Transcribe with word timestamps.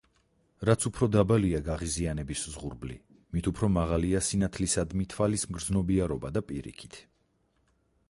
რაც 0.69 0.85
უფრო 0.89 1.07
დაბალია 1.15 1.59
გაღიზიანების 1.67 2.47
ზღურბლი, 2.55 2.99
მით 3.37 3.51
უფრო 3.53 3.71
მაღალია 3.77 4.25
სინათლისადმი 4.31 5.09
თვალის 5.15 5.49
მგრძნობიარობა 5.53 6.37
და 6.41 6.49
პირიქით. 6.53 7.03